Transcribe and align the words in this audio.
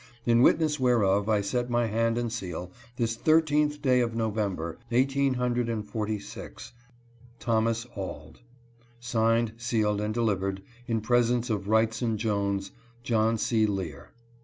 In 0.25 0.41
witness 0.41 0.79
whereof, 0.79 1.29
I 1.29 1.41
set 1.41 1.69
my 1.69 1.85
hand 1.85 2.17
and 2.17 2.33
seal 2.33 2.71
this 2.95 3.15
thir 3.15 3.39
teenth 3.39 3.83
day 3.83 3.99
of 3.99 4.15
November, 4.15 4.79
eighteen 4.89 5.35
hundred 5.35 5.69
and 5.69 5.85
forty 5.87 6.17
six 6.17 6.73
(1846)." 7.39 7.43
Thomas 7.95 7.95
Auld." 7.95 8.39
Signed, 8.99 9.53
sealed, 9.57 10.01
and 10.01 10.11
delivered 10.11 10.63
in 10.87 11.01
presence 11.01 11.51
of 11.51 11.67
Wrightson 11.67 12.17
Jones, 12.17 12.71
John 13.03 13.37
C. 13.37 13.67
Lear." 13.67 14.09